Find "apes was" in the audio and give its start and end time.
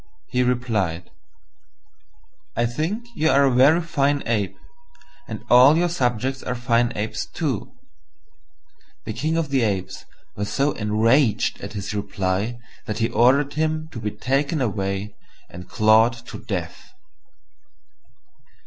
9.61-10.49